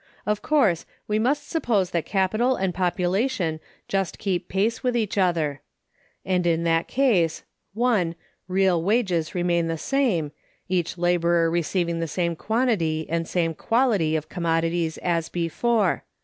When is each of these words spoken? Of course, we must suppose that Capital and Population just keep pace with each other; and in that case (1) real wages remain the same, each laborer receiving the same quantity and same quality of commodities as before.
Of 0.25 0.41
course, 0.41 0.87
we 1.07 1.19
must 1.19 1.47
suppose 1.47 1.91
that 1.91 2.07
Capital 2.07 2.55
and 2.55 2.73
Population 2.73 3.59
just 3.87 4.17
keep 4.17 4.47
pace 4.49 4.81
with 4.81 4.97
each 4.97 5.15
other; 5.15 5.61
and 6.25 6.47
in 6.47 6.63
that 6.63 6.87
case 6.87 7.43
(1) 7.75 8.15
real 8.47 8.81
wages 8.81 9.35
remain 9.35 9.67
the 9.67 9.77
same, 9.77 10.31
each 10.67 10.97
laborer 10.97 11.51
receiving 11.51 11.99
the 11.99 12.07
same 12.07 12.35
quantity 12.35 13.05
and 13.11 13.27
same 13.27 13.53
quality 13.53 14.15
of 14.15 14.27
commodities 14.27 14.97
as 15.03 15.29
before. 15.29 16.03